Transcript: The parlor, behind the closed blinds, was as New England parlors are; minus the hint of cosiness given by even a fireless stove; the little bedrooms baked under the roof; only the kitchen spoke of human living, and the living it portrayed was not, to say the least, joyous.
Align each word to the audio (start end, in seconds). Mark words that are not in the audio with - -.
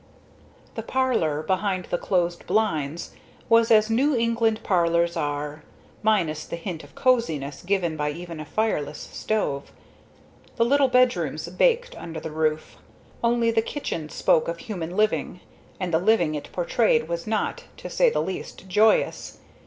The 0.73 0.81
parlor, 0.81 1.43
behind 1.43 1.85
the 1.91 1.97
closed 1.99 2.47
blinds, 2.47 3.11
was 3.47 3.69
as 3.69 3.91
New 3.91 4.15
England 4.15 4.61
parlors 4.63 5.15
are; 5.15 5.61
minus 6.01 6.43
the 6.43 6.55
hint 6.55 6.83
of 6.83 6.95
cosiness 6.95 7.61
given 7.61 7.95
by 7.97 8.09
even 8.09 8.39
a 8.39 8.45
fireless 8.45 8.97
stove; 8.97 9.71
the 10.55 10.65
little 10.65 10.87
bedrooms 10.87 11.47
baked 11.49 11.95
under 11.95 12.19
the 12.19 12.31
roof; 12.31 12.77
only 13.23 13.51
the 13.51 13.61
kitchen 13.61 14.09
spoke 14.09 14.47
of 14.47 14.57
human 14.57 14.97
living, 14.97 15.39
and 15.79 15.93
the 15.93 15.99
living 15.99 16.33
it 16.33 16.51
portrayed 16.51 17.07
was 17.07 17.27
not, 17.27 17.65
to 17.77 17.87
say 17.87 18.09
the 18.09 18.23
least, 18.23 18.67
joyous. 18.67 19.37